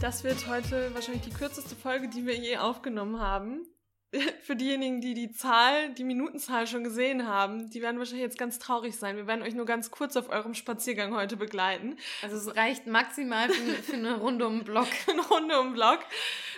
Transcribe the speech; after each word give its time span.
Das 0.00 0.24
wird 0.24 0.46
heute 0.48 0.94
wahrscheinlich 0.94 1.24
die 1.24 1.30
kürzeste 1.30 1.76
Folge, 1.76 2.08
die 2.08 2.26
wir 2.26 2.34
je 2.34 2.56
aufgenommen 2.56 3.20
haben. 3.20 3.66
Für 4.42 4.56
diejenigen, 4.56 5.02
die 5.02 5.12
die 5.12 5.30
Zahl, 5.30 5.92
die 5.92 6.04
Minutenzahl 6.04 6.66
schon 6.66 6.84
gesehen 6.84 7.28
haben, 7.28 7.68
die 7.68 7.82
werden 7.82 7.98
wahrscheinlich 7.98 8.22
jetzt 8.22 8.38
ganz 8.38 8.58
traurig 8.58 8.96
sein. 8.96 9.16
Wir 9.16 9.26
werden 9.26 9.42
euch 9.42 9.54
nur 9.54 9.66
ganz 9.66 9.90
kurz 9.90 10.16
auf 10.16 10.30
eurem 10.30 10.54
Spaziergang 10.54 11.14
heute 11.14 11.36
begleiten. 11.36 11.98
Also 12.22 12.36
es 12.36 12.56
reicht 12.56 12.86
maximal 12.86 13.50
für, 13.50 13.82
für 13.82 13.92
eine 13.92 14.16
Runde 14.16 14.46
um 14.46 14.60
den 14.60 14.64
Block. 14.64 14.88
eine 15.10 15.20
Runde 15.20 15.60
um 15.60 15.66
den 15.66 15.74
Block, 15.74 16.00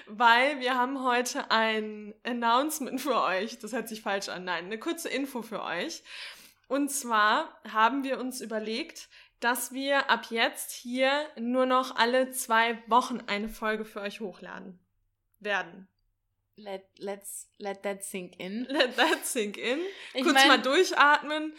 weil 0.07 0.61
wir 0.61 0.77
haben 0.77 1.03
heute 1.03 1.51
ein 1.51 2.15
Announcement 2.23 3.01
für 3.01 3.21
euch. 3.21 3.59
Das 3.59 3.73
hört 3.73 3.89
sich 3.89 4.03
falsch 4.03 4.29
an. 4.29 4.45
Nein, 4.45 4.67
eine 4.67 4.79
kurze 4.79 5.09
Info 5.09 5.43
für 5.43 5.65
euch. 5.65 6.05
Und 6.69 6.93
zwar 6.93 7.61
haben 7.69 8.05
wir 8.05 8.21
uns 8.21 8.41
überlegt, 8.41 9.09
dass 9.43 9.73
wir 9.73 10.09
ab 10.09 10.27
jetzt 10.31 10.73
hier 10.73 11.27
nur 11.37 11.67
noch 11.67 11.97
alle 11.97 12.31
zwei 12.31 12.83
Wochen 12.87 13.21
eine 13.27 13.49
Folge 13.49 13.85
für 13.85 14.01
euch 14.01 14.21
hochladen 14.21 14.79
werden. 15.41 15.89
Let, 16.57 16.85
let's 16.99 17.49
let 17.59 17.83
that 17.83 18.05
sink 18.05 18.39
in. 18.39 18.65
Let 18.69 18.97
that 18.97 19.25
sink 19.27 19.57
in. 19.57 19.81
Ich 20.15 20.23
Kurz 20.23 20.35
mein, 20.35 20.49
mal 20.49 20.61
durchatmen. 20.63 21.55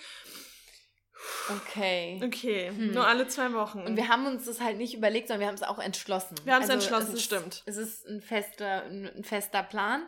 Okay. 1.50 2.22
Okay, 2.24 2.70
hm. 2.70 2.92
nur 2.92 3.08
alle 3.08 3.28
zwei 3.28 3.54
Wochen. 3.54 3.82
Und 3.82 3.96
wir 3.96 4.08
haben 4.08 4.26
uns 4.28 4.46
das 4.46 4.62
halt 4.62 4.78
nicht 4.78 4.94
überlegt, 4.94 5.28
sondern 5.28 5.42
wir 5.42 5.48
haben 5.48 5.56
es 5.56 5.64
auch 5.64 5.80
entschlossen. 5.80 6.36
Wir 6.44 6.54
haben 6.54 6.62
also 6.62 6.74
es 6.74 6.84
entschlossen, 6.84 7.16
es 7.16 7.24
stimmt. 7.24 7.64
Es 7.66 7.78
ist 7.78 8.06
ein 8.06 8.22
fester, 8.22 8.84
ein 8.84 9.24
fester 9.24 9.64
Plan. 9.64 10.08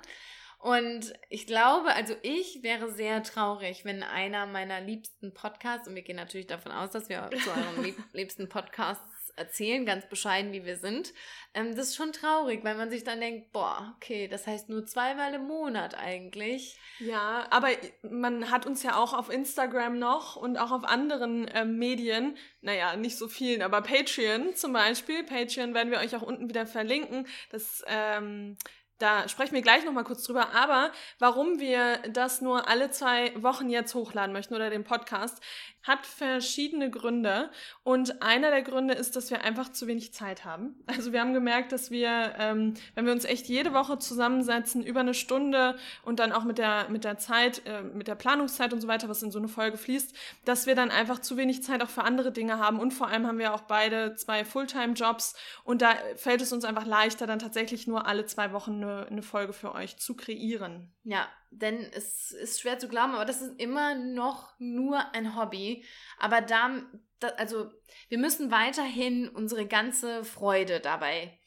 Und 0.59 1.13
ich 1.29 1.47
glaube, 1.47 1.93
also 1.93 2.15
ich 2.23 2.63
wäre 2.63 2.91
sehr 2.91 3.23
traurig, 3.23 3.85
wenn 3.85 4.03
einer 4.03 4.45
meiner 4.45 4.81
liebsten 4.81 5.33
Podcasts, 5.33 5.87
und 5.87 5.95
wir 5.95 6.01
gehen 6.01 6.15
natürlich 6.15 6.47
davon 6.47 6.71
aus, 6.71 6.91
dass 6.91 7.09
wir 7.09 7.29
zu 7.43 7.49
euren 7.49 7.83
lieb 7.83 7.97
liebsten 8.13 8.49
Podcasts 8.49 9.03
erzählen, 9.35 9.85
ganz 9.85 10.07
bescheiden 10.07 10.53
wie 10.53 10.65
wir 10.65 10.77
sind, 10.77 11.13
ähm, 11.53 11.75
das 11.75 11.89
ist 11.89 11.95
schon 11.95 12.13
traurig, 12.13 12.63
weil 12.63 12.75
man 12.75 12.89
sich 12.89 13.03
dann 13.03 13.19
denkt, 13.19 13.51
boah, 13.51 13.93
okay, 13.97 14.27
das 14.27 14.47
heißt 14.47 14.69
nur 14.69 14.85
zweimal 14.85 15.33
im 15.33 15.47
Monat 15.47 15.95
eigentlich. 15.95 16.77
Ja, 16.99 17.45
aber 17.49 17.69
man 18.01 18.49
hat 18.51 18.65
uns 18.65 18.83
ja 18.83 18.95
auch 18.95 19.13
auf 19.13 19.29
Instagram 19.29 19.99
noch 19.99 20.35
und 20.35 20.57
auch 20.57 20.71
auf 20.71 20.83
anderen 20.83 21.49
ähm, 21.53 21.77
Medien, 21.77 22.37
naja, 22.61 22.95
nicht 22.95 23.17
so 23.17 23.27
vielen, 23.27 23.61
aber 23.61 23.81
Patreon 23.81 24.55
zum 24.55 24.73
Beispiel. 24.73 25.23
Patreon 25.23 25.73
werden 25.73 25.91
wir 25.91 25.99
euch 25.99 26.15
auch 26.15 26.21
unten 26.21 26.49
wieder 26.49 26.65
verlinken. 26.65 27.27
Das 27.49 27.83
ähm, 27.87 28.57
da 28.97 29.27
sprechen 29.27 29.53
wir 29.53 29.61
gleich 29.61 29.83
nochmal 29.83 30.03
kurz 30.03 30.23
drüber. 30.23 30.53
Aber 30.53 30.91
warum 31.19 31.59
wir 31.59 31.97
das 32.09 32.41
nur 32.41 32.67
alle 32.67 32.91
zwei 32.91 33.31
Wochen 33.41 33.69
jetzt 33.69 33.93
hochladen 33.93 34.33
möchten 34.33 34.55
oder 34.55 34.69
den 34.69 34.83
Podcast, 34.83 35.41
hat 35.85 36.05
verschiedene 36.05 36.89
Gründe. 36.89 37.51
Und 37.83 38.21
einer 38.21 38.49
der 38.49 38.63
Gründe 38.63 38.95
ist, 38.95 39.15
dass 39.15 39.29
wir 39.29 39.43
einfach 39.43 39.71
zu 39.71 39.87
wenig 39.87 40.13
Zeit 40.13 40.45
haben. 40.45 40.75
Also 40.95 41.11
wir 41.11 41.19
haben 41.19 41.33
gemerkt, 41.33 41.73
dass 41.73 41.91
wir, 41.91 42.35
ähm, 42.39 42.73
wenn 42.95 43.05
wir 43.05 43.11
uns 43.11 43.25
echt 43.25 43.47
jede 43.47 43.73
Woche 43.73 43.99
zusammensetzen, 43.99 44.81
über 44.81 45.01
eine 45.01 45.13
Stunde 45.13 45.75
und 46.03 46.19
dann 46.19 46.31
auch 46.31 46.45
mit 46.45 46.57
der, 46.57 46.87
mit 46.89 47.03
der 47.03 47.17
Zeit, 47.17 47.61
äh, 47.65 47.81
mit 47.81 48.07
der 48.07 48.15
Planungszeit 48.15 48.71
und 48.71 48.79
so 48.79 48.87
weiter, 48.87 49.09
was 49.09 49.21
in 49.21 49.29
so 49.29 49.37
eine 49.37 49.49
Folge 49.49 49.77
fließt, 49.77 50.15
dass 50.45 50.67
wir 50.67 50.73
dann 50.73 50.91
einfach 50.91 51.19
zu 51.19 51.35
wenig 51.35 51.63
Zeit 51.63 51.83
auch 51.83 51.89
für 51.89 52.03
andere 52.03 52.31
Dinge 52.31 52.59
haben. 52.59 52.79
Und 52.79 52.91
vor 52.91 53.09
allem 53.09 53.27
haben 53.27 53.39
wir 53.39 53.53
auch 53.53 53.61
beide 53.61 54.15
zwei 54.15 54.45
Fulltime-Jobs. 54.45 55.35
Und 55.65 55.81
da 55.81 55.95
fällt 56.15 56.41
es 56.41 56.53
uns 56.53 56.63
einfach 56.63 56.85
leichter, 56.85 57.27
dann 57.27 57.39
tatsächlich 57.39 57.85
nur 57.85 58.07
alle 58.07 58.25
zwei 58.25 58.53
Wochen 58.53 58.75
eine, 58.81 59.07
eine 59.07 59.21
Folge 59.21 59.51
für 59.51 59.75
euch 59.75 59.97
zu 59.97 60.15
kreieren. 60.15 60.93
Ja, 61.03 61.27
denn 61.57 61.89
es 61.93 62.31
ist 62.31 62.61
schwer 62.61 62.79
zu 62.79 62.87
glauben, 62.87 63.13
aber 63.13 63.25
das 63.25 63.41
ist 63.41 63.59
immer 63.59 63.95
noch 63.95 64.53
nur 64.59 65.13
ein 65.13 65.35
Hobby. 65.35 65.85
Aber 66.19 66.41
da, 66.41 66.81
da, 67.19 67.29
also 67.37 67.71
wir 68.09 68.17
müssen 68.17 68.51
weiterhin 68.51 69.29
unsere 69.29 69.65
ganze 69.67 70.23
Freude 70.23 70.79
dabei 70.79 71.39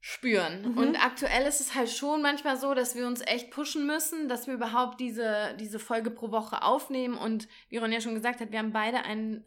spüren. 0.00 0.72
Mhm. 0.72 0.78
Und 0.78 1.04
aktuell 1.04 1.46
ist 1.46 1.60
es 1.60 1.74
halt 1.76 1.88
schon 1.88 2.22
manchmal 2.22 2.56
so, 2.56 2.74
dass 2.74 2.96
wir 2.96 3.06
uns 3.06 3.20
echt 3.20 3.50
pushen 3.50 3.86
müssen, 3.86 4.28
dass 4.28 4.48
wir 4.48 4.54
überhaupt 4.54 4.98
diese, 4.98 5.56
diese 5.60 5.78
Folge 5.78 6.10
pro 6.10 6.32
Woche 6.32 6.62
aufnehmen. 6.62 7.16
Und 7.16 7.46
wie 7.68 7.76
Ron 7.76 7.92
ja 7.92 8.00
schon 8.00 8.14
gesagt 8.14 8.40
hat, 8.40 8.50
wir 8.50 8.58
haben 8.58 8.72
beide 8.72 9.04
einen 9.04 9.44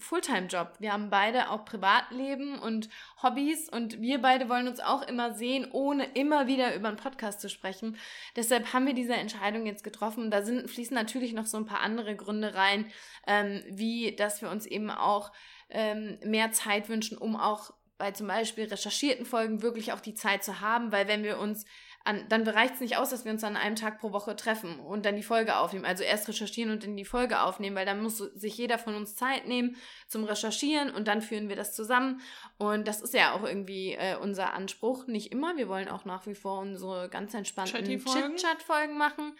Fulltime-Job. 0.00 0.74
Wir 0.78 0.92
haben 0.92 1.10
beide 1.10 1.50
auch 1.50 1.64
Privatleben 1.64 2.58
und 2.58 2.88
Hobbys 3.22 3.68
und 3.68 4.00
wir 4.00 4.20
beide 4.20 4.48
wollen 4.48 4.68
uns 4.68 4.80
auch 4.80 5.02
immer 5.02 5.34
sehen, 5.34 5.68
ohne 5.72 6.04
immer 6.14 6.46
wieder 6.46 6.74
über 6.74 6.88
einen 6.88 6.96
Podcast 6.96 7.40
zu 7.40 7.48
sprechen. 7.48 7.96
Deshalb 8.36 8.72
haben 8.72 8.86
wir 8.86 8.94
diese 8.94 9.14
Entscheidung 9.14 9.66
jetzt 9.66 9.84
getroffen. 9.84 10.30
Da 10.30 10.42
sind, 10.42 10.70
fließen 10.70 10.94
natürlich 10.94 11.32
noch 11.32 11.46
so 11.46 11.56
ein 11.56 11.66
paar 11.66 11.80
andere 11.80 12.16
Gründe 12.16 12.54
rein, 12.54 12.90
ähm, 13.26 13.62
wie 13.68 14.14
dass 14.16 14.42
wir 14.42 14.50
uns 14.50 14.66
eben 14.66 14.90
auch 14.90 15.32
ähm, 15.70 16.18
mehr 16.24 16.52
Zeit 16.52 16.88
wünschen, 16.88 17.18
um 17.18 17.36
auch 17.36 17.72
bei 17.98 18.12
zum 18.12 18.28
Beispiel 18.28 18.64
recherchierten 18.64 19.26
Folgen 19.26 19.60
wirklich 19.60 19.92
auch 19.92 20.00
die 20.00 20.14
Zeit 20.14 20.44
zu 20.44 20.60
haben, 20.60 20.92
weil 20.92 21.08
wenn 21.08 21.24
wir 21.24 21.38
uns 21.38 21.66
an, 22.08 22.24
dann 22.30 22.48
reicht 22.48 22.74
es 22.74 22.80
nicht 22.80 22.96
aus, 22.96 23.10
dass 23.10 23.26
wir 23.26 23.32
uns 23.32 23.44
an 23.44 23.56
einem 23.56 23.76
Tag 23.76 24.00
pro 24.00 24.12
Woche 24.12 24.34
treffen 24.34 24.80
und 24.80 25.04
dann 25.04 25.14
die 25.14 25.22
Folge 25.22 25.56
aufnehmen. 25.56 25.84
Also 25.84 26.04
erst 26.04 26.26
recherchieren 26.26 26.70
und 26.70 26.82
dann 26.82 26.96
die 26.96 27.04
Folge 27.04 27.40
aufnehmen, 27.40 27.76
weil 27.76 27.84
dann 27.84 28.02
muss 28.02 28.16
sich 28.16 28.56
jeder 28.56 28.78
von 28.78 28.94
uns 28.94 29.14
Zeit 29.14 29.46
nehmen 29.46 29.76
zum 30.06 30.24
Recherchieren 30.24 30.90
und 30.90 31.06
dann 31.06 31.20
führen 31.20 31.50
wir 31.50 31.56
das 31.56 31.74
zusammen. 31.74 32.22
Und 32.56 32.88
das 32.88 33.02
ist 33.02 33.12
ja 33.12 33.34
auch 33.34 33.44
irgendwie 33.44 33.92
äh, 33.92 34.16
unser 34.16 34.54
Anspruch. 34.54 35.06
Nicht 35.06 35.32
immer. 35.32 35.58
Wir 35.58 35.68
wollen 35.68 35.88
auch 35.88 36.06
nach 36.06 36.26
wie 36.26 36.34
vor 36.34 36.60
unsere 36.60 37.10
ganz 37.10 37.34
entspannten 37.34 37.84
Chit-Chat-Folgen 37.84 38.96
machen. 38.96 39.36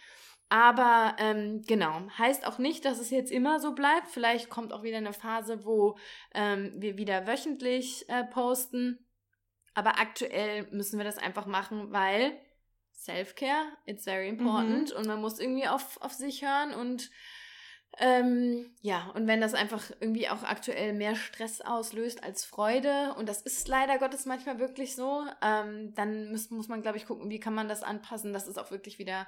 Aber 0.50 1.16
ähm, 1.18 1.62
genau, 1.66 2.02
heißt 2.18 2.46
auch 2.46 2.58
nicht, 2.58 2.84
dass 2.84 2.98
es 2.98 3.10
jetzt 3.10 3.30
immer 3.30 3.60
so 3.60 3.74
bleibt. 3.74 4.08
Vielleicht 4.08 4.50
kommt 4.50 4.74
auch 4.74 4.82
wieder 4.82 4.98
eine 4.98 5.14
Phase, 5.14 5.64
wo 5.64 5.96
ähm, 6.34 6.72
wir 6.76 6.98
wieder 6.98 7.26
wöchentlich 7.26 8.06
äh, 8.08 8.24
posten. 8.24 9.06
Aber 9.72 9.98
aktuell 9.98 10.66
müssen 10.70 10.98
wir 10.98 11.04
das 11.04 11.18
einfach 11.18 11.46
machen, 11.46 11.92
weil 11.92 12.38
Self-Care, 12.98 13.72
it's 13.86 14.04
very 14.04 14.28
important. 14.28 14.90
Mhm. 14.90 14.96
Und 14.96 15.06
man 15.06 15.20
muss 15.20 15.38
irgendwie 15.38 15.68
auf, 15.68 16.00
auf 16.00 16.12
sich 16.12 16.42
hören 16.42 16.74
und 16.74 17.10
ähm, 18.00 18.70
ja, 18.80 19.10
und 19.14 19.26
wenn 19.26 19.40
das 19.40 19.54
einfach 19.54 19.90
irgendwie 20.00 20.28
auch 20.28 20.42
aktuell 20.42 20.92
mehr 20.92 21.16
Stress 21.16 21.60
auslöst 21.60 22.22
als 22.22 22.44
Freude, 22.44 23.14
und 23.14 23.28
das 23.28 23.40
ist 23.42 23.66
leider 23.66 23.98
Gottes 23.98 24.26
manchmal 24.26 24.58
wirklich 24.58 24.94
so, 24.94 25.24
ähm, 25.42 25.94
dann 25.94 26.30
muss, 26.30 26.50
muss 26.50 26.68
man, 26.68 26.82
glaube 26.82 26.98
ich, 26.98 27.06
gucken, 27.06 27.30
wie 27.30 27.40
kann 27.40 27.54
man 27.54 27.68
das 27.68 27.82
anpassen, 27.82 28.32
dass 28.32 28.46
es 28.46 28.58
auch 28.58 28.70
wirklich 28.70 28.98
wieder 28.98 29.26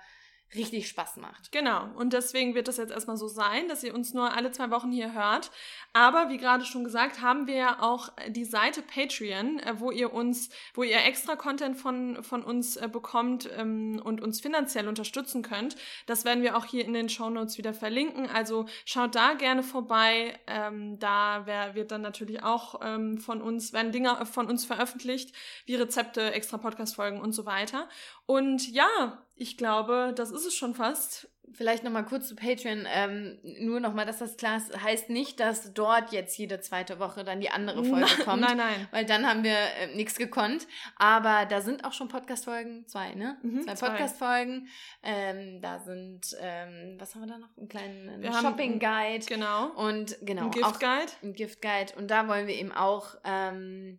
richtig 0.55 0.89
Spaß 0.89 1.19
macht. 1.19 1.53
Genau. 1.53 1.89
Und 1.95 2.13
deswegen 2.13 2.55
wird 2.55 2.69
das 2.69 2.77
jetzt 2.77 2.91
erstmal 2.91 3.17
so 3.17 3.29
sein, 3.29 3.69
dass 3.69 3.85
ihr 3.85 3.95
uns 3.95 4.15
nur 4.15 4.35
alle 4.35 4.51
zwei 4.51 4.71
Wochen 4.71 4.91
hier 4.91 5.15
hört. 5.15 5.51
Aber 5.93 6.29
wie 6.29 6.39
gerade 6.39 6.65
schon 6.65 6.85
gesagt, 6.85 7.21
haben 7.21 7.47
wir 7.47 7.55
ja 7.55 7.83
auch 7.83 8.11
die 8.29 8.45
Seite 8.45 8.83
Patreon, 8.83 9.61
äh, 9.61 9.75
wo 9.79 9.91
ihr 9.91 10.13
uns, 10.13 10.51
wo 10.75 10.83
ihr 10.83 11.05
extra 11.05 11.37
Content 11.37 11.77
von, 11.77 12.23
von 12.23 12.43
uns 12.43 12.77
äh, 12.77 12.89
bekommt 12.89 13.49
ähm, 13.57 14.01
und 14.05 14.21
uns 14.21 14.41
finanziell 14.41 14.89
unterstützen 14.89 15.43
könnt. 15.43 15.77
Das 16.07 16.25
werden 16.25 16.43
wir 16.43 16.57
auch 16.57 16.65
hier 16.65 16.85
in 16.85 16.95
den 16.95 17.09
Show 17.09 17.31
Notes 17.31 17.59
wieder 17.59 17.75
verlinken. 17.75 18.29
Also 18.29 18.67
schaut 18.85 19.15
da 19.15 19.35
gerne 19.35 19.63
vorbei. 19.63 20.39
Ähm, 20.47 20.99
da 20.99 21.47
wär, 21.47 21.75
wird 21.75 21.93
dann 21.93 22.03
natürlich 22.03 22.43
auch 22.43 22.81
ähm, 22.83 23.19
von 23.19 23.41
uns, 23.41 23.73
werden 23.73 23.93
Dinge 23.93 24.27
von 24.27 24.47
uns 24.47 24.65
veröffentlicht, 24.65 25.33
wie 25.67 25.77
Rezepte, 25.77 26.33
extra 26.33 26.59
Podcast-Folgen 26.59 27.21
und 27.21 27.33
so 27.33 27.47
weiter. 27.47 27.89
Und 28.27 28.69
ja, 28.71 29.25
ich 29.35 29.57
glaube, 29.57 30.13
das 30.15 30.31
ist 30.31 30.40
es 30.47 30.55
schon 30.55 30.75
fast. 30.75 31.29
Vielleicht 31.53 31.83
nochmal 31.83 32.05
kurz 32.05 32.29
zu 32.29 32.37
Patreon. 32.37 32.87
Ähm, 32.87 33.39
nur 33.59 33.81
nochmal, 33.81 34.07
dass 34.07 34.19
das 34.19 34.37
klar 34.37 34.59
ist, 34.59 34.81
heißt 34.81 35.11
nicht, 35.11 35.41
dass 35.41 35.75
dort 35.75 36.13
jetzt 36.13 36.39
jede 36.39 36.61
zweite 36.61 37.01
Woche 37.01 37.25
dann 37.25 37.41
die 37.41 37.51
andere 37.51 37.85
Folge 37.85 38.07
nein, 38.07 38.25
kommt. 38.25 38.41
Nein, 38.41 38.57
nein. 38.57 38.89
Weil 38.93 39.05
dann 39.05 39.27
haben 39.27 39.43
wir 39.43 39.57
äh, 39.57 39.95
nichts 39.97 40.17
gekonnt. 40.17 40.69
Aber 40.97 41.47
da 41.47 41.61
sind 41.61 41.85
auch 41.85 41.93
schon 41.93 42.07
Podcast-Folgen, 42.09 42.87
zwei, 42.87 43.15
ne? 43.15 43.37
Mhm, 43.43 43.63
zwei 43.63 43.75
Podcast-Folgen. 43.75 44.69
Ähm, 45.03 45.61
da 45.61 45.81
sind, 45.81 46.37
ähm, 46.41 46.97
was 46.99 47.15
haben 47.15 47.23
wir 47.23 47.29
da 47.29 47.39
noch? 47.39 47.57
Einen 47.57 47.69
kleinen 47.69 48.33
Shopping-Guide. 48.33 49.27
Genau. 49.27 49.71
Und 49.71 50.19
genau. 50.23 50.45
Ein 50.45 50.51
Gift-Guide. 50.53 51.13
Ein 51.23 51.33
Gift-Guide. 51.33 51.95
Und 51.97 52.13
da 52.13 52.29
wollen 52.29 52.47
wir 52.47 52.55
eben 52.55 52.73
auch 52.73 53.17
ähm, 53.25 53.99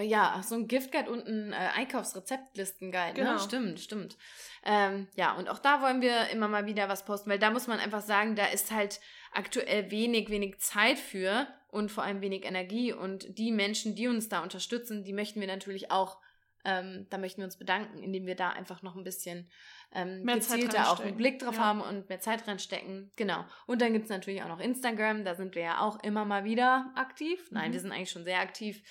ja, 0.00 0.40
so 0.42 0.54
ein 0.54 0.68
Giftguide 0.68 1.10
und 1.10 1.26
ein 1.26 1.52
äh, 1.52 1.56
Einkaufsrezeptlistenguide. 1.74 3.14
Ne? 3.14 3.14
Genau. 3.14 3.32
Ne? 3.34 3.38
Stimmt, 3.38 3.80
stimmt. 3.80 4.16
Ähm, 4.64 5.08
ja, 5.16 5.34
und 5.34 5.48
auch 5.48 5.58
da 5.58 5.82
wollen 5.82 6.00
wir 6.00 6.28
immer 6.28 6.48
mal 6.48 6.66
wieder 6.66 6.88
was 6.88 7.04
posten, 7.04 7.30
weil 7.30 7.38
da 7.38 7.50
muss 7.50 7.66
man 7.66 7.78
einfach 7.78 8.02
sagen, 8.02 8.36
da 8.36 8.46
ist 8.46 8.70
halt 8.70 9.00
aktuell 9.32 9.90
wenig, 9.90 10.30
wenig 10.30 10.58
Zeit 10.58 10.98
für 10.98 11.46
und 11.68 11.90
vor 11.90 12.04
allem 12.04 12.20
wenig 12.20 12.44
Energie. 12.44 12.92
Und 12.92 13.38
die 13.38 13.52
Menschen, 13.52 13.94
die 13.94 14.08
uns 14.08 14.28
da 14.28 14.42
unterstützen, 14.42 15.04
die 15.04 15.12
möchten 15.12 15.40
wir 15.40 15.46
natürlich 15.46 15.90
auch, 15.90 16.18
ähm, 16.64 17.06
da 17.10 17.18
möchten 17.18 17.40
wir 17.40 17.46
uns 17.46 17.56
bedanken, 17.56 18.02
indem 18.02 18.26
wir 18.26 18.36
da 18.36 18.50
einfach 18.50 18.82
noch 18.82 18.96
ein 18.96 19.04
bisschen 19.04 19.48
ähm, 19.92 20.22
mehr 20.22 20.36
gezielter 20.36 20.90
auch 20.90 21.00
einen 21.00 21.16
Blick 21.16 21.38
drauf 21.38 21.56
ja. 21.56 21.64
haben 21.64 21.80
und 21.80 22.08
mehr 22.08 22.20
Zeit 22.20 22.46
reinstecken. 22.46 23.10
Genau. 23.16 23.44
Und 23.66 23.80
dann 23.80 23.92
gibt 23.92 24.04
es 24.04 24.10
natürlich 24.10 24.42
auch 24.42 24.48
noch 24.48 24.60
Instagram, 24.60 25.24
da 25.24 25.34
sind 25.34 25.54
wir 25.54 25.62
ja 25.62 25.80
auch 25.80 26.02
immer 26.02 26.24
mal 26.24 26.44
wieder 26.44 26.92
aktiv. 26.94 27.48
Nein, 27.50 27.70
mhm. 27.70 27.72
wir 27.72 27.80
sind 27.80 27.92
eigentlich 27.92 28.10
schon 28.10 28.24
sehr 28.24 28.40
aktiv. 28.40 28.82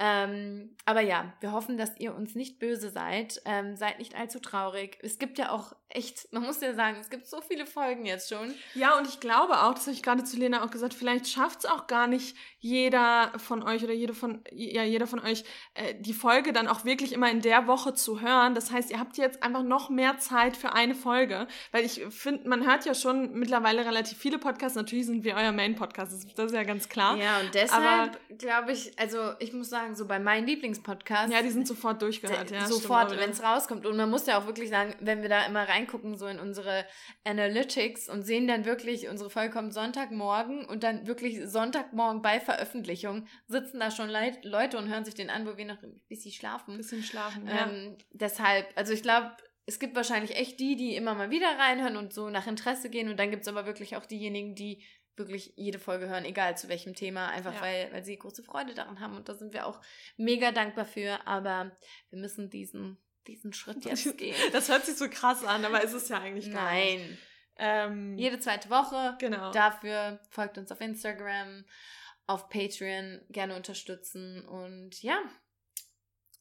Ähm, 0.00 0.76
aber 0.86 1.00
ja, 1.00 1.32
wir 1.40 1.52
hoffen, 1.52 1.78
dass 1.78 1.98
ihr 1.98 2.14
uns 2.14 2.34
nicht 2.34 2.58
böse 2.58 2.90
seid. 2.90 3.40
Ähm, 3.44 3.76
seid 3.76 3.98
nicht 3.98 4.16
allzu 4.16 4.40
traurig. 4.40 4.98
Es 5.02 5.18
gibt 5.18 5.38
ja 5.38 5.50
auch 5.50 5.74
echt, 5.88 6.32
man 6.32 6.42
muss 6.42 6.60
ja 6.60 6.74
sagen, 6.74 6.98
es 7.00 7.08
gibt 7.08 7.26
so 7.26 7.40
viele 7.40 7.66
Folgen 7.66 8.04
jetzt 8.04 8.28
schon. 8.28 8.52
Ja, 8.74 8.98
und 8.98 9.06
ich 9.06 9.20
glaube 9.20 9.62
auch, 9.62 9.74
das 9.74 9.86
habe 9.86 9.92
ich 9.92 10.02
gerade 10.02 10.24
zu 10.24 10.36
Lena 10.36 10.64
auch 10.64 10.70
gesagt, 10.70 10.94
vielleicht 10.94 11.28
schafft 11.28 11.60
es 11.60 11.66
auch 11.66 11.86
gar 11.86 12.08
nicht 12.08 12.36
jeder 12.58 13.32
von 13.36 13.62
euch 13.62 13.84
oder 13.84 13.92
jede 13.92 14.14
von, 14.14 14.42
ja, 14.50 14.82
jeder 14.82 15.06
von 15.06 15.20
euch, 15.20 15.44
äh, 15.74 15.94
die 16.00 16.12
Folge 16.12 16.52
dann 16.52 16.66
auch 16.66 16.84
wirklich 16.84 17.12
immer 17.12 17.30
in 17.30 17.40
der 17.40 17.66
Woche 17.68 17.94
zu 17.94 18.20
hören. 18.20 18.54
Das 18.54 18.72
heißt, 18.72 18.90
ihr 18.90 18.98
habt 18.98 19.16
jetzt 19.16 19.42
einfach 19.42 19.62
noch 19.62 19.90
mehr 19.90 20.18
Zeit 20.18 20.56
für 20.56 20.72
eine 20.72 20.94
Folge, 20.94 21.46
weil 21.70 21.84
ich 21.84 22.02
finde, 22.10 22.48
man 22.48 22.66
hört 22.66 22.84
ja 22.84 22.94
schon 22.94 23.32
mittlerweile 23.34 23.84
relativ 23.84 24.18
viele 24.18 24.38
Podcasts. 24.38 24.76
Natürlich 24.76 25.06
sind 25.06 25.22
wir 25.22 25.36
euer 25.36 25.52
Main-Podcast, 25.52 26.12
das, 26.12 26.34
das 26.34 26.46
ist 26.46 26.54
ja 26.54 26.64
ganz 26.64 26.88
klar. 26.88 27.16
Ja, 27.16 27.38
und 27.38 27.54
deshalb 27.54 28.18
glaube 28.38 28.72
ich, 28.72 28.98
also 28.98 29.34
ich 29.38 29.52
muss 29.52 29.68
sagen, 29.68 29.83
so 29.92 30.06
bei 30.06 30.18
meinen 30.18 30.46
Lieblingspodcasts. 30.46 31.32
Ja, 31.32 31.42
die 31.42 31.50
sind 31.50 31.66
sofort 31.66 32.00
durchgehört, 32.00 32.50
ja. 32.50 32.66
Sofort, 32.66 33.16
wenn 33.18 33.30
es 33.30 33.42
rauskommt. 33.42 33.86
Und 33.86 33.96
man 33.96 34.08
muss 34.08 34.26
ja 34.26 34.38
auch 34.38 34.46
wirklich 34.46 34.70
sagen, 34.70 34.94
wenn 35.00 35.22
wir 35.22 35.28
da 35.28 35.44
immer 35.44 35.68
reingucken, 35.68 36.16
so 36.16 36.26
in 36.26 36.38
unsere 36.38 36.86
Analytics 37.24 38.08
und 38.08 38.22
sehen 38.22 38.46
dann 38.46 38.64
wirklich, 38.64 39.08
unsere 39.08 39.30
Folge 39.30 39.52
kommt 39.52 39.74
Sonntagmorgen 39.74 40.64
und 40.64 40.82
dann 40.82 41.06
wirklich 41.06 41.40
Sonntagmorgen 41.44 42.22
bei 42.22 42.40
Veröffentlichung 42.40 43.26
sitzen 43.46 43.80
da 43.80 43.90
schon 43.90 44.10
Leute 44.42 44.78
und 44.78 44.88
hören 44.88 45.04
sich 45.04 45.14
den 45.14 45.30
an, 45.30 45.46
wo 45.46 45.56
wir 45.56 45.66
noch 45.66 45.82
ein 45.82 46.00
bisschen 46.08 46.32
schlafen. 46.32 46.74
Ein 46.74 46.78
bisschen 46.78 47.02
schlafen, 47.02 47.46
ja. 47.46 47.68
Ähm, 47.68 47.98
deshalb, 48.12 48.66
also 48.76 48.92
ich 48.92 49.02
glaube, 49.02 49.32
es 49.66 49.78
gibt 49.78 49.96
wahrscheinlich 49.96 50.36
echt 50.36 50.60
die, 50.60 50.76
die 50.76 50.94
immer 50.94 51.14
mal 51.14 51.30
wieder 51.30 51.58
reinhören 51.58 51.96
und 51.96 52.12
so 52.12 52.28
nach 52.28 52.46
Interesse 52.46 52.90
gehen. 52.90 53.08
Und 53.08 53.18
dann 53.18 53.30
gibt 53.30 53.42
es 53.42 53.48
aber 53.48 53.66
wirklich 53.66 53.96
auch 53.96 54.06
diejenigen, 54.06 54.54
die 54.54 54.84
wirklich 55.16 55.52
jede 55.56 55.78
Folge 55.78 56.08
hören, 56.08 56.24
egal 56.24 56.56
zu 56.56 56.68
welchem 56.68 56.94
Thema, 56.94 57.28
einfach 57.28 57.54
ja. 57.54 57.60
weil, 57.60 57.92
weil 57.92 58.04
sie 58.04 58.18
große 58.18 58.42
Freude 58.42 58.74
daran 58.74 59.00
haben. 59.00 59.16
Und 59.16 59.28
da 59.28 59.34
sind 59.34 59.52
wir 59.52 59.66
auch 59.66 59.80
mega 60.16 60.52
dankbar 60.52 60.84
für. 60.84 61.26
Aber 61.26 61.76
wir 62.10 62.18
müssen 62.18 62.50
diesen, 62.50 62.98
diesen 63.26 63.52
Schritt 63.52 63.84
jetzt 63.84 64.16
gehen. 64.18 64.36
Das 64.52 64.68
hört 64.68 64.84
sich 64.84 64.96
so 64.96 65.08
krass 65.08 65.44
an, 65.44 65.64
aber 65.64 65.82
ist 65.82 65.92
es 65.92 66.08
ja 66.08 66.20
eigentlich 66.20 66.52
gar 66.52 66.64
Nein. 66.64 66.96
nicht. 66.96 67.18
Ähm, 67.56 68.18
Jede 68.18 68.40
zweite 68.40 68.70
Woche. 68.70 69.16
Genau. 69.20 69.52
Dafür 69.52 70.20
folgt 70.30 70.58
uns 70.58 70.72
auf 70.72 70.80
Instagram, 70.80 71.64
auf 72.26 72.48
Patreon, 72.48 73.20
gerne 73.30 73.54
unterstützen 73.54 74.44
und 74.46 75.02
ja. 75.02 75.18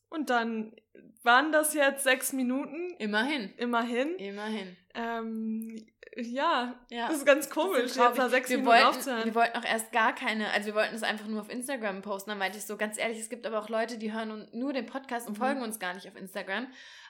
Und 0.10 0.30
dann 0.30 0.76
waren 1.24 1.52
das 1.52 1.74
jetzt 1.74 2.04
sechs 2.04 2.34
Minuten. 2.34 2.92
Immerhin. 3.00 3.54
Immerhin. 3.58 4.16
Immerhin. 4.18 4.78
Ähm, 4.94 5.93
ja, 6.16 6.76
ja, 6.90 7.08
das 7.08 7.18
ist 7.18 7.26
ganz 7.26 7.50
komisch, 7.50 7.84
ist 7.84 7.98
jetzt 7.98 8.18
nach 8.18 8.30
sechs 8.30 8.50
wir 8.50 8.58
Minuten 8.58 8.76
wollten, 8.76 8.88
aufzuhören. 8.88 9.26
Wir 9.26 9.36
wollten 9.36 9.58
auch 9.58 9.66
erst 9.66 9.92
gar 9.92 10.14
keine, 10.14 10.52
also 10.52 10.68
wir 10.68 10.76
wollten 10.76 10.96
es 10.96 11.04
einfach 11.04 11.28
nur 11.28 11.42
auf 11.42 11.50
Instagram 11.50 12.02
posten. 12.02 12.30
Dann 12.30 12.40
meinte 12.40 12.58
ich 12.58 12.66
so, 12.66 12.78
ganz 12.78 12.98
ehrlich, 12.98 13.20
es 13.20 13.30
gibt 13.30 13.48
aber 13.48 13.60
auch 13.60 13.70
Leute, 13.70 13.98
die 13.98 14.14
hören 14.14 14.48
nur 14.54 14.74
den 14.74 14.86
Podcast 14.86 15.28
und 15.28 15.38
mhm. 15.38 15.42
folgen 15.42 15.62
uns 15.62 15.80
gar 15.80 15.94
nicht 15.94 16.08
auf 16.08 16.16
Instagram. 16.16 16.68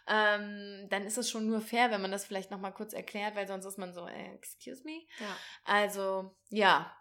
Ähm, 0.07 0.87
dann 0.89 1.03
ist 1.03 1.17
es 1.17 1.29
schon 1.29 1.47
nur 1.47 1.61
fair, 1.61 1.91
wenn 1.91 2.01
man 2.01 2.11
das 2.11 2.25
vielleicht 2.25 2.51
nochmal 2.51 2.73
kurz 2.73 2.93
erklärt, 2.93 3.35
weil 3.35 3.47
sonst 3.47 3.65
ist 3.65 3.77
man 3.77 3.93
so, 3.93 4.07
äh, 4.07 4.35
excuse 4.35 4.83
me? 4.83 5.01
Ja. 5.19 5.37
Also, 5.65 6.35
ja, 6.49 6.91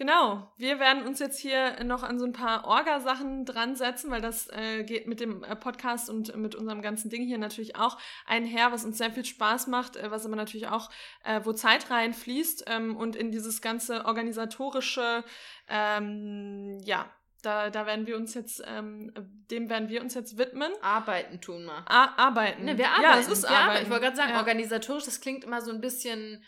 Genau, 0.00 0.50
wir 0.56 0.80
werden 0.80 1.06
uns 1.06 1.18
jetzt 1.18 1.38
hier 1.38 1.84
noch 1.84 2.02
an 2.02 2.18
so 2.18 2.24
ein 2.24 2.32
paar 2.32 2.64
Orga-Sachen 2.64 3.44
dran 3.44 3.76
setzen, 3.76 4.10
weil 4.10 4.22
das 4.22 4.48
äh, 4.48 4.82
geht 4.82 5.06
mit 5.06 5.20
dem 5.20 5.44
äh, 5.44 5.54
Podcast 5.54 6.08
und 6.08 6.34
mit 6.36 6.54
unserem 6.54 6.80
ganzen 6.80 7.10
Ding 7.10 7.26
hier 7.26 7.36
natürlich 7.36 7.76
auch 7.76 7.98
einher, 8.24 8.72
was 8.72 8.86
uns 8.86 8.96
sehr 8.96 9.10
viel 9.10 9.26
Spaß 9.26 9.66
macht, 9.66 9.96
äh, 9.96 10.10
was 10.10 10.24
aber 10.24 10.36
natürlich 10.36 10.68
auch, 10.68 10.88
äh, 11.22 11.42
wo 11.44 11.52
Zeit 11.52 11.90
reinfließt 11.90 12.64
ähm, 12.68 12.96
und 12.96 13.14
in 13.14 13.30
dieses 13.30 13.60
ganze 13.60 14.06
organisatorische, 14.06 15.22
ähm, 15.68 16.78
ja, 16.82 17.04
da, 17.42 17.68
da 17.68 17.84
werden 17.84 18.06
wir 18.06 18.16
uns 18.16 18.32
jetzt, 18.32 18.62
ähm, 18.66 19.12
dem 19.50 19.68
werden 19.68 19.90
wir 19.90 20.00
uns 20.00 20.14
jetzt 20.14 20.38
widmen. 20.38 20.72
Arbeiten 20.80 21.42
tun 21.42 21.66
wir. 21.66 21.84
A 21.86 22.14
arbeiten. 22.16 22.64
Ne, 22.64 22.78
wir 22.78 22.88
arbeiten. 22.88 23.02
Ja, 23.02 23.18
es 23.18 23.28
ist 23.28 23.42
wir 23.42 23.50
arbeiten. 23.50 23.64
arbeiten. 23.64 23.84
Ich 23.84 23.90
wollte 23.90 24.04
gerade 24.04 24.16
sagen, 24.16 24.30
ja. 24.30 24.38
organisatorisch, 24.38 25.04
das 25.04 25.20
klingt 25.20 25.44
immer 25.44 25.60
so 25.60 25.70
ein 25.70 25.82
bisschen, 25.82 26.42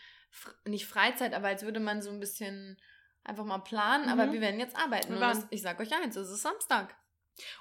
nicht 0.65 0.87
Freizeit, 0.87 1.35
aber 1.35 1.49
als 1.49 1.65
würde 1.65 1.81
man 1.81 2.01
so 2.01 2.09
ein 2.09 2.19
bisschen 2.19 2.79
einfach 3.25 3.45
mal 3.45 3.59
planen, 3.59 4.07
mhm. 4.07 4.13
aber 4.13 4.33
wir 4.33 4.41
werden 4.41 4.61
jetzt 4.61 4.77
arbeiten. 4.77 5.19
Das, 5.21 5.47
ich 5.51 5.63
sag 5.63 5.79
euch 5.81 5.93
eins, 5.95 6.17
es 6.17 6.31
ist 6.31 6.43
Samstag. 6.43 6.95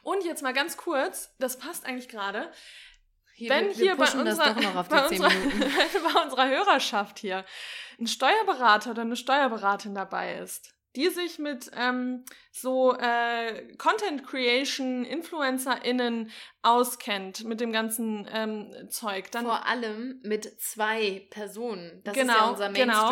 Und 0.04 0.24
jetzt 0.24 0.44
mal 0.44 0.54
ganz 0.54 0.78
kurz, 0.78 1.36
das 1.40 1.58
passt 1.58 1.86
eigentlich 1.86 2.10
gerade. 2.10 2.52
Hier, 3.36 3.50
wenn 3.50 3.68
wir, 3.68 3.74
hier 3.74 3.96
bei 3.96 4.12
unserer, 4.12 4.54
bei, 4.90 5.08
unserer, 5.08 5.30
bei 6.14 6.22
unserer 6.24 6.50
Hörerschaft 6.50 7.20
hier 7.20 7.46
ein 8.00 8.08
Steuerberater 8.08 8.92
oder 8.92 9.04
eine 9.04 9.16
Steuerberaterin 9.16 9.96
dabei 9.96 10.36
ist, 10.36 10.74
die 10.96 11.10
sich 11.10 11.40
mit 11.40 11.72
ähm, 11.76 12.26
so 12.52 12.94
äh, 12.98 13.76
Content 13.78 14.28
Creation 14.28 15.06
InfluencerInnen 15.06 16.32
auskennt, 16.62 17.46
mit 17.46 17.62
dem 17.62 17.72
ganzen 17.72 18.28
ähm, 18.32 18.90
Zeug. 18.90 19.32
Dann, 19.32 19.46
Vor 19.46 19.66
allem 19.66 20.20
mit 20.24 20.60
zwei 20.62 21.26
Personen. 21.30 22.02
Das 22.04 22.14
genau, 22.14 22.34
ist 22.34 22.40
ja 22.40 22.50
unser 22.50 22.66
Main 22.66 22.74
genau. 22.74 23.10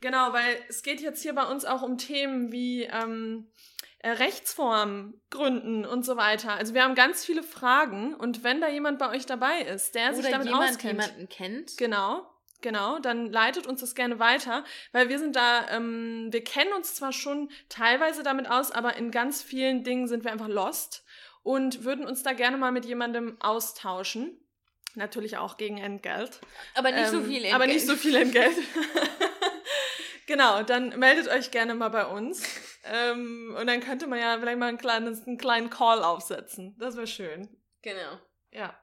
Genau, 0.00 0.32
weil 0.32 0.58
es 0.68 0.82
geht 0.82 1.00
jetzt 1.00 1.22
hier 1.22 1.34
bei 1.34 1.44
uns 1.44 1.64
auch 1.64 1.82
um 1.82 1.98
Themen 1.98 2.52
wie 2.52 2.84
ähm, 2.84 3.48
äh, 4.00 4.10
Rechtsform 4.10 5.14
gründen 5.30 5.84
und 5.84 6.04
so 6.04 6.16
weiter. 6.16 6.52
Also 6.52 6.74
wir 6.74 6.82
haben 6.84 6.94
ganz 6.94 7.24
viele 7.24 7.42
Fragen 7.42 8.14
und 8.14 8.44
wenn 8.44 8.60
da 8.60 8.68
jemand 8.68 8.98
bei 8.98 9.10
euch 9.10 9.26
dabei 9.26 9.62
ist, 9.62 9.94
der 9.94 10.08
Oder 10.08 10.16
sich 10.16 10.30
damit 10.30 10.46
jemand 10.48 10.70
auskennt, 10.70 11.02
jemanden 11.02 11.28
kennt, 11.28 11.76
genau, 11.78 12.26
genau, 12.60 12.98
dann 12.98 13.32
leitet 13.32 13.66
uns 13.66 13.80
das 13.80 13.94
gerne 13.94 14.18
weiter, 14.18 14.64
weil 14.92 15.08
wir 15.08 15.18
sind 15.18 15.34
da, 15.34 15.66
ähm, 15.70 16.28
wir 16.30 16.44
kennen 16.44 16.72
uns 16.74 16.94
zwar 16.94 17.12
schon 17.12 17.50
teilweise 17.68 18.22
damit 18.22 18.50
aus, 18.50 18.70
aber 18.70 18.96
in 18.96 19.10
ganz 19.10 19.42
vielen 19.42 19.82
Dingen 19.82 20.08
sind 20.08 20.24
wir 20.24 20.30
einfach 20.32 20.48
lost 20.48 21.04
und 21.42 21.84
würden 21.84 22.04
uns 22.04 22.22
da 22.22 22.32
gerne 22.32 22.58
mal 22.58 22.72
mit 22.72 22.84
jemandem 22.84 23.36
austauschen. 23.40 24.38
Natürlich 24.94 25.36
auch 25.36 25.56
gegen 25.58 25.76
Entgelt. 25.78 26.40
aber 26.74 26.90
nicht 26.90 27.08
so 27.08 27.18
Ähm, 27.18 27.26
viel. 27.26 27.44
Aber 27.52 27.64
Entgelt. 27.64 27.72
nicht 27.74 27.86
so 27.86 27.96
viel 27.96 28.16
Entgelt. 28.16 28.56
genau, 30.26 30.62
dann 30.62 30.98
meldet 30.98 31.28
euch 31.28 31.50
gerne 31.50 31.74
mal 31.74 31.88
bei 31.90 32.06
uns. 32.06 32.42
Ähm, 32.88 33.56
und 33.58 33.66
dann 33.66 33.80
könnte 33.80 34.06
man 34.06 34.20
ja 34.20 34.38
vielleicht 34.38 34.58
mal 34.60 34.68
ein 34.68 34.78
kleines, 34.78 35.26
einen 35.26 35.38
kleinen 35.38 35.70
Call 35.70 36.04
aufsetzen. 36.04 36.76
Das 36.78 36.94
wäre 36.94 37.08
schön. 37.08 37.48
Genau. 37.82 38.20
Ja. 38.52 38.78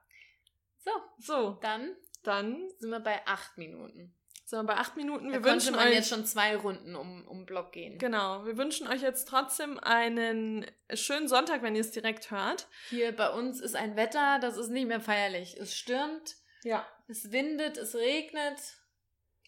So, 0.80 0.92
So, 1.20 1.52
dann 1.62 1.96
dann 2.24 2.70
sind 2.80 2.90
wir 2.90 3.00
bei 3.00 3.26
acht 3.26 3.58
Minuten. 3.58 4.14
sind 4.44 4.60
wir 4.60 4.64
bei 4.66 4.76
acht 4.76 4.98
Minuten. 4.98 5.28
Da 5.28 5.36
Wir 5.36 5.40
konnte 5.40 5.52
wünschen 5.54 5.76
man 5.78 5.88
euch. 5.88 5.94
jetzt 5.94 6.10
schon 6.10 6.26
zwei 6.26 6.58
Runden 6.58 6.98
um, 6.98 7.26
um 7.26 7.46
Block 7.46 7.72
gehen. 7.72 7.98
Genau, 7.98 8.46
wir 8.46 8.58
wünschen 8.58 8.90
euch 8.90 9.02
jetzt 9.02 9.30
trotzdem 9.30 9.80
einen 9.80 10.66
schönen 10.94 11.30
Sonntag, 11.30 11.62
wenn 11.64 11.76
ihr 11.76 11.80
es 11.82 11.92
direkt 11.92 12.30
hört. 12.30 12.68
Hier 12.90 13.16
bei 13.16 13.30
uns 13.30 13.62
ist 13.62 13.78
ein 13.78 13.96
Wetter, 13.96 14.40
das 14.40 14.58
ist 14.58 14.68
nicht 14.68 14.88
mehr 14.90 15.00
feierlich. 15.00 15.56
Es 15.58 15.74
stürmt, 15.78 16.36
Ja. 16.64 16.86
es 17.08 17.32
windet, 17.32 17.78
es 17.78 17.96
regnet. 17.96 18.60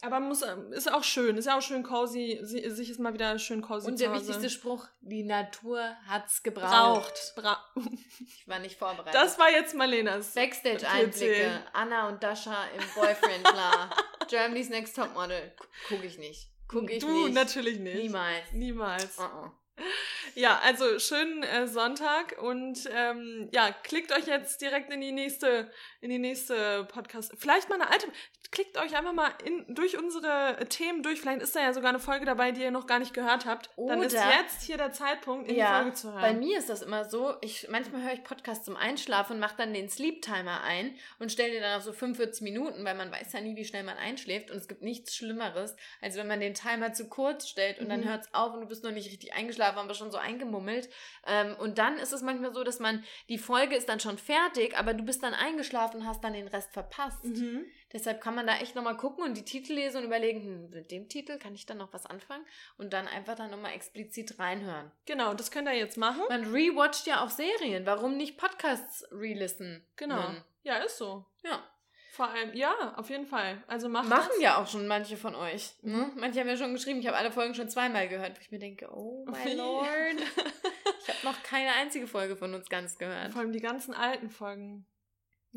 Aber 0.01 0.19
muss, 0.19 0.43
ist 0.71 0.91
auch 0.91 1.03
schön, 1.03 1.37
ist 1.37 1.45
ja 1.45 1.57
auch 1.57 1.61
schön 1.61 1.81
cozy, 1.81 2.39
si- 2.43 2.69
sich 2.69 2.89
ist 2.91 2.99
mal 2.99 3.13
wieder 3.13 3.39
schön 3.39 3.61
cozy 3.61 3.87
Und 3.87 3.99
der 3.99 4.13
wichtigste 4.13 4.49
Spruch, 4.49 4.87
die 5.01 5.23
Natur 5.23 5.95
hat's 6.07 6.43
gebraucht. 6.43 7.33
braucht. 7.33 7.33
Bra 7.35 7.65
Ich 8.19 8.47
war 8.47 8.59
nicht 8.59 8.77
vorbereitet. 8.77 9.15
das 9.15 9.39
war 9.39 9.49
jetzt 9.49 9.73
Malenas. 9.73 10.33
Backstage-Einblicke. 10.35 11.63
Anna 11.73 12.07
und 12.09 12.21
Dasha 12.21 12.65
im 12.77 12.83
Boyfriend, 12.93 13.43
klar. 13.45 13.89
Germany's 14.29 14.69
Next 14.69 14.95
Topmodel. 14.95 15.53
Guck 15.89 16.03
ich 16.03 16.17
nicht. 16.17 16.49
Guck 16.67 16.89
ich 16.91 16.99
du 16.99 17.25
nicht. 17.25 17.33
natürlich 17.33 17.79
nicht. 17.79 17.95
Niemals. 17.95 18.51
Niemals. 18.53 19.17
Uh 19.17 19.21
-uh. 19.21 19.51
Ja, 20.35 20.59
also 20.63 20.99
schönen 20.99 21.43
äh, 21.43 21.67
Sonntag 21.67 22.41
und 22.41 22.89
ähm, 22.93 23.49
ja, 23.53 23.71
klickt 23.83 24.11
euch 24.11 24.25
jetzt 24.27 24.61
direkt 24.61 24.91
in 24.91 24.99
die 25.01 25.11
nächste, 25.11 25.69
in 26.01 26.09
die 26.09 26.17
nächste 26.19 26.85
Podcast. 26.85 27.33
Vielleicht 27.37 27.69
mal 27.69 27.75
eine 27.81 27.89
alte. 27.89 28.07
Klickt 28.51 28.77
euch 28.77 28.95
einfach 28.95 29.11
mal 29.13 29.31
in, 29.43 29.65
durch 29.73 29.97
unsere 29.97 30.57
Themen 30.69 31.03
durch. 31.03 31.19
Vielleicht 31.19 31.41
ist 31.41 31.55
da 31.55 31.61
ja 31.61 31.73
sogar 31.73 31.89
eine 31.89 31.99
Folge 31.99 32.25
dabei, 32.25 32.51
die 32.51 32.61
ihr 32.61 32.71
noch 32.71 32.85
gar 32.87 32.99
nicht 32.99 33.13
gehört 33.13 33.45
habt. 33.45 33.69
Dann 33.75 34.01
ist 34.03 34.13
Oder- 34.13 34.29
jetzt 34.39 34.61
hier 34.63 34.77
der 34.77 34.91
Zeitpunkt, 34.91 35.47
in 35.47 35.55
die 35.55 35.59
Ja, 35.59 35.79
Folge 35.81 35.93
zu 35.93 36.11
hören. 36.11 36.21
bei 36.21 36.33
mir 36.33 36.57
ist 36.59 36.69
das 36.69 36.81
immer 36.81 37.05
so, 37.05 37.35
ich 37.41 37.67
manchmal 37.69 38.03
höre 38.03 38.13
ich 38.13 38.23
Podcasts 38.23 38.63
zum 38.65 38.75
Einschlafen 38.77 39.33
und 39.33 39.39
mache 39.39 39.55
dann 39.57 39.73
den 39.73 39.89
Sleep 39.89 40.21
Timer 40.21 40.61
ein 40.63 40.95
und 41.19 41.31
stelle 41.31 41.51
den 41.51 41.61
dann 41.63 41.77
auf 41.77 41.83
so 41.83 41.91
45 41.91 42.41
Minuten, 42.43 42.85
weil 42.85 42.95
man 42.95 43.11
weiß 43.11 43.33
ja 43.33 43.41
nie, 43.41 43.55
wie 43.55 43.65
schnell 43.65 43.83
man 43.83 43.97
einschläft 43.97 44.51
und 44.51 44.57
es 44.57 44.67
gibt 44.67 44.83
nichts 44.83 45.15
Schlimmeres, 45.15 45.75
als 46.01 46.15
wenn 46.15 46.27
man 46.27 46.39
den 46.39 46.53
Timer 46.53 46.93
zu 46.93 47.09
kurz 47.09 47.49
stellt 47.49 47.79
und 47.79 47.89
dann 47.89 48.01
Mhm. 48.01 48.09
hört 48.09 48.21
es 48.25 48.33
auf 48.33 48.53
und 48.53 48.61
du 48.61 48.67
bist 48.67 48.83
noch 48.83 48.91
nicht 48.91 49.09
richtig 49.09 49.33
eingeschlafen, 49.33 49.64
aber 49.65 49.93
schon 49.93 50.11
so 50.11 50.17
eingemummelt. 50.17 50.89
Ähm, 51.25 51.55
und 51.59 51.77
dann 51.77 51.97
ist 51.97 52.13
es 52.13 52.21
manchmal 52.21 52.53
so, 52.53 52.63
dass 52.63 52.79
man, 52.79 53.03
die 53.29 53.37
Folge 53.37 53.75
ist 53.75 53.89
dann 53.89 53.99
schon 53.99 54.17
fertig, 54.17 54.77
aber 54.77 54.93
du 54.93 55.03
bist 55.03 55.23
dann 55.23 55.33
eingeschlafen 55.33 56.01
und 56.01 56.07
hast 56.07 56.23
dann 56.23 56.33
den 56.33 56.47
Rest 56.47 56.71
verpasst. 56.73 57.23
Mhm. 57.23 57.65
Deshalb 57.93 58.19
kann 58.19 58.35
man 58.35 58.45
da 58.45 58.57
echt 58.57 58.75
nochmal 58.75 58.97
gucken 58.97 59.23
und 59.23 59.37
die 59.37 59.45
Titel 59.45 59.73
lesen 59.73 59.99
und 59.99 60.03
überlegen, 60.03 60.41
hm, 60.41 60.69
mit 60.69 60.91
dem 60.91 61.07
Titel 61.07 61.37
kann 61.37 61.55
ich 61.55 61.65
dann 61.65 61.77
noch 61.77 61.93
was 61.93 62.05
anfangen 62.05 62.45
und 62.77 62.93
dann 62.93 63.07
einfach 63.07 63.35
dann 63.35 63.51
nochmal 63.51 63.73
explizit 63.73 64.37
reinhören. 64.37 64.91
Genau, 65.05 65.33
das 65.33 65.49
könnt 65.49 65.67
ihr 65.67 65.75
jetzt 65.75 65.97
machen. 65.97 66.23
Man 66.27 66.51
rewatcht 66.51 67.07
ja 67.07 67.23
auch 67.23 67.29
Serien. 67.29 67.85
Warum 67.85 68.17
nicht 68.17 68.37
Podcasts 68.37 69.05
relisten? 69.11 69.85
Genau. 69.95 70.31
Ja, 70.63 70.77
ist 70.77 70.97
so. 70.97 71.25
Ja. 71.43 71.63
Vor 72.15 72.29
allem, 72.29 72.53
ja, 72.53 72.93
auf 72.95 73.09
jeden 73.09 73.25
Fall. 73.25 73.61
Also 73.67 73.89
macht 73.89 74.07
Machen 74.07 74.29
das. 74.29 74.41
ja 74.41 74.57
auch 74.57 74.67
schon 74.67 74.87
manche 74.87 75.17
von 75.17 75.35
euch. 75.35 75.73
Ne? 75.81 76.11
Manche 76.15 76.39
haben 76.39 76.47
ja 76.47 76.55
schon 76.55 76.71
geschrieben, 76.71 76.99
ich 77.01 77.07
habe 77.07 77.17
alle 77.17 77.29
Folgen 77.29 77.53
schon 77.53 77.67
zweimal 77.67 78.07
gehört, 78.07 78.37
wo 78.37 78.41
ich 78.41 78.51
mir 78.51 78.59
denke, 78.59 78.87
oh 78.93 79.25
my 79.25 79.51
Wie? 79.51 79.55
lord. 79.55 79.87
Ich 81.07 81.09
habe 81.13 81.35
noch 81.35 81.43
keine 81.43 81.71
einzige 81.73 82.07
Folge 82.07 82.35
von 82.35 82.55
uns 82.55 82.67
ganz 82.67 82.97
gehört. 82.97 83.31
Vor 83.31 83.41
allem 83.41 83.51
die 83.51 83.59
ganzen 83.59 83.93
alten 83.93 84.31
Folgen. 84.31 84.87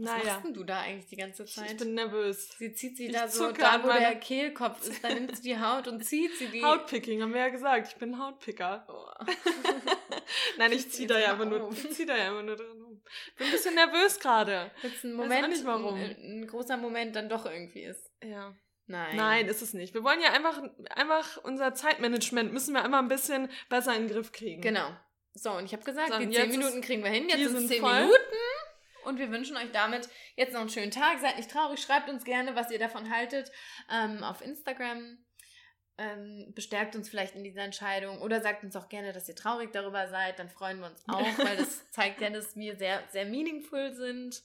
Was 0.01 0.05
Naja. 0.13 0.25
machst 0.35 0.45
denn 0.45 0.55
du 0.55 0.63
da 0.65 0.81
eigentlich 0.81 1.07
die 1.07 1.17
ganze 1.17 1.45
Zeit? 1.45 1.73
ich 1.73 1.77
bin 1.77 1.95
nervös. 1.95 2.51
sie 2.57 2.73
zieht 2.73 2.97
sie 2.97 3.07
ich 3.07 3.13
da 3.13 3.27
so, 3.27 3.51
da 3.51 3.83
wo 3.83 3.89
der 3.89 4.15
Kehlkopf 4.15 4.81
ist, 4.87 5.03
dann 5.03 5.15
nimmt 5.15 5.37
sie 5.37 5.43
die 5.43 5.59
Haut 5.59 5.89
und 5.89 6.05
zieht 6.05 6.37
sie 6.37 6.47
die. 6.47 6.63
Hautpicking, 6.63 7.21
haben 7.21 7.35
wir 7.35 7.41
ja 7.41 7.49
gesagt. 7.49 7.89
Ich 7.89 7.97
bin 7.97 8.15
ein 8.15 8.19
Hautpicker. 8.21 8.87
Oh. 8.89 9.25
Nein, 10.59 10.73
ich 10.73 10.83
Ziehst 10.85 10.95
zieh 10.95 11.07
du 11.07 11.15
da 11.15 11.21
ja 11.21 11.35
mal 11.35 11.47
immer 11.47 11.59
nur, 11.59 11.69
auf? 11.69 11.85
ich 11.85 11.91
zieh 11.93 12.07
da 12.07 12.17
ja 12.17 12.29
immer 12.29 12.43
nur 12.43 12.57
drin 12.57 12.81
rum. 12.83 13.03
Bin 13.37 13.47
ein 13.47 13.53
bisschen 13.53 13.75
nervös 13.75 14.21
gerade. 14.21 14.71
Jetzt 14.83 15.05
ein 15.05 15.11
Weiß 15.13 15.17
Moment, 15.17 15.49
nicht 15.49 15.65
warum. 15.65 15.95
Ein, 15.95 16.17
ein 16.43 16.47
großer 16.47 16.77
Moment 16.77 17.17
dann 17.17 17.29
doch 17.29 17.47
irgendwie 17.47 17.83
ist. 17.83 18.11
Ja. 18.23 18.55
Nein. 18.87 19.17
Nein, 19.17 19.47
ist 19.49 19.63
es 19.63 19.75
nicht. 19.75 19.95
Wir 19.95 20.03
wollen 20.05 20.21
ja 20.21 20.33
einfach, 20.33 20.63
einfach 20.91 21.37
unser 21.45 21.75
Zeitmanagement 21.75 22.53
müssen 22.53 22.73
wir 22.75 22.85
immer 22.85 22.99
ein 23.01 23.09
bisschen 23.09 23.51
besser 23.69 23.95
in 23.95 24.07
den 24.07 24.15
Griff 24.15 24.33
kriegen. 24.33 24.63
Genau. 24.63 24.91
So, 25.35 25.53
und 25.53 25.67
ich 25.67 25.73
habe 25.73 25.85
gesagt, 25.85 26.09
So, 26.13 26.19
die 26.19 26.27
und 26.27 26.33
10 26.35 26.45
jetzt 26.47 26.57
Minuten 26.57 26.81
kriegen 26.81 27.05
wir 27.05 27.11
hin. 27.11 27.29
Jetzt 27.29 27.51
sind 27.51 27.69
10 27.69 27.81
voll. 27.81 27.93
Minuten. 28.01 28.17
Und 29.09 29.19
wir 29.19 29.31
wünschen 29.31 29.57
euch 29.57 29.73
damit 29.73 30.07
jetzt 30.37 30.53
noch 30.53 30.61
einen 30.61 30.69
schönen 30.69 30.91
Tag. 30.91 31.19
Seid 31.21 31.39
nicht 31.39 31.51
traurig. 31.51 31.81
Schreibt 31.81 32.11
uns 32.11 32.25
gerne, 32.25 32.55
was 32.55 32.71
ihr 32.71 32.79
davon 32.79 33.11
haltet. 33.11 33.51
Ähm, 33.91 34.23
auf 34.23 34.43
Instagram. 34.43 35.17
Ähm, 35.97 36.53
bestärkt 36.55 36.95
uns 36.95 37.09
vielleicht 37.09 37.35
in 37.35 37.43
dieser 37.43 37.63
Entscheidung. 37.63 38.21
Oder 38.21 38.43
sagt 38.43 38.65
uns 38.65 38.77
auch 38.77 38.91
gerne, 38.91 39.15
dass 39.15 39.27
ihr 39.27 39.35
traurig 39.35 39.73
darüber 39.73 40.09
seid. 40.09 40.39
Dann 40.39 40.51
freuen 40.51 40.81
wir 40.81 40.89
uns 40.89 41.03
auch, 41.09 41.39
weil 41.39 41.57
das 41.57 41.91
zeigt 41.91 42.21
ja, 42.21 42.29
dass 42.29 42.55
wir 42.55 42.77
sehr, 42.77 43.03
sehr 43.11 43.25
meaningful 43.25 43.95
sind. 43.95 44.43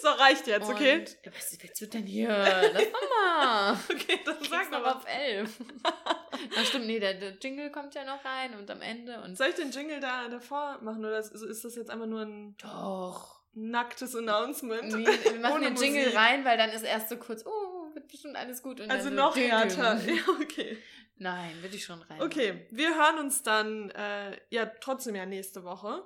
So 0.00 0.08
reicht 0.08 0.46
jetzt, 0.46 0.68
okay? 0.68 1.00
Und, 1.00 1.18
Ja, 1.24 1.32
was, 1.34 1.58
was 1.60 1.80
wird 1.80 1.94
denn 1.94 2.06
hier? 2.06 2.28
Lass 2.28 2.72
mal. 2.72 3.78
Okay, 3.90 4.20
dann 4.24 4.42
Sag 4.44 4.70
noch 4.70 4.80
noch 4.80 4.96
auf 4.96 5.04
elf. 5.06 5.58
Ach 5.84 6.64
stimmt, 6.64 6.86
nee, 6.86 6.98
der, 6.98 7.14
der 7.14 7.36
Jingle 7.40 7.70
kommt 7.70 7.94
ja 7.94 8.04
noch 8.04 8.24
rein 8.24 8.56
und 8.56 8.70
am 8.70 8.80
Ende 8.80 9.20
und. 9.22 9.36
Soll 9.36 9.48
ich 9.48 9.54
den 9.54 9.70
Jingle 9.70 10.00
da 10.00 10.28
davor 10.28 10.78
machen 10.82 11.04
oder 11.04 11.18
ist, 11.18 11.32
ist 11.32 11.64
das 11.64 11.76
jetzt 11.76 11.90
einfach 11.90 12.06
nur 12.06 12.22
ein 12.22 12.56
Doch. 12.58 13.37
Nacktes 13.58 14.14
Announcement? 14.16 14.82
Nee, 14.94 15.06
wir 15.06 15.40
machen 15.40 15.62
den 15.62 15.76
Jingle 15.76 16.04
Musik. 16.04 16.18
rein, 16.18 16.44
weil 16.44 16.56
dann 16.56 16.70
ist 16.70 16.82
erst 16.84 17.08
so 17.08 17.16
kurz, 17.16 17.44
oh, 17.46 17.94
wird 17.94 18.08
bestimmt 18.08 18.36
alles 18.36 18.62
gut. 18.62 18.80
Und 18.80 18.90
Also 18.90 19.10
noch 19.10 19.34
so, 19.34 19.40
härter. 19.40 20.00
Ja, 20.06 20.22
okay. 20.40 20.78
Nein, 21.16 21.50
würde 21.62 21.74
ich 21.74 21.84
schon 21.84 22.00
rein. 22.02 22.22
Okay, 22.22 22.66
wir 22.70 22.94
hören 22.94 23.18
uns 23.18 23.42
dann 23.42 23.90
äh, 23.90 24.38
ja 24.50 24.66
trotzdem 24.66 25.16
ja 25.16 25.26
nächste 25.26 25.64
Woche. 25.64 26.02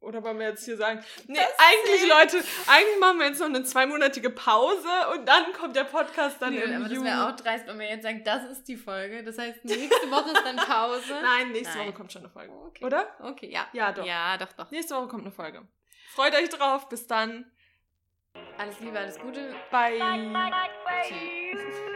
Oder 0.00 0.22
wollen 0.22 0.38
wir 0.38 0.48
jetzt 0.50 0.64
hier 0.64 0.76
sagen? 0.76 1.02
Nee, 1.26 1.34
Das 1.36 1.46
eigentlich, 1.58 2.02
nicht. 2.02 2.12
Leute, 2.12 2.36
eigentlich 2.68 3.00
machen 3.00 3.18
wir 3.18 3.26
jetzt 3.26 3.40
noch 3.40 3.46
eine 3.46 3.64
zweimonatige 3.64 4.30
Pause 4.30 4.86
und 5.14 5.26
dann 5.26 5.52
kommt 5.54 5.74
der 5.74 5.84
Podcast 5.84 6.40
dann 6.40 6.52
Nee, 6.54 6.60
im 6.60 6.74
aber 6.76 6.84
das 6.84 6.92
Juni. 6.92 7.06
wäre 7.08 7.28
auch 7.28 7.34
dreist, 7.36 7.66
wenn 7.66 7.78
wir 7.78 7.88
jetzt 7.88 8.02
sagen, 8.04 8.22
das 8.22 8.44
ist 8.44 8.68
die 8.68 8.76
Folge. 8.76 9.24
Das 9.24 9.36
heißt, 9.38 9.64
nächste 9.64 10.10
Woche 10.10 10.30
ist 10.30 10.42
dann 10.44 10.56
Pause. 10.56 11.12
Nein, 11.22 11.50
nächste 11.50 11.76
Nein. 11.78 11.88
Woche 11.88 11.96
kommt 11.96 12.12
schon 12.12 12.22
eine 12.22 12.30
Folge. 12.30 12.52
Okay. 12.52 12.84
Oder? 12.84 13.06
Okay, 13.20 13.50
ja. 13.50 13.66
Ja, 13.72 13.90
doch. 13.92 14.06
Ja, 14.06 14.36
doch, 14.36 14.52
doch. 14.52 14.70
Nächste 14.70 14.94
Woche 14.94 15.08
kommt 15.08 15.22
eine 15.24 15.32
Folge. 15.32 15.62
Freut 16.16 16.34
euch 16.34 16.48
drauf. 16.48 16.88
Bis 16.88 17.06
dann. 17.06 17.44
Alles 18.56 18.80
Liebe, 18.80 18.98
alles 18.98 19.18
Gute. 19.18 19.54
Bye. 19.70 19.98
Tschüss. 19.98 20.00
I 20.00 20.48
like 20.48 20.72
everything 20.88 21.95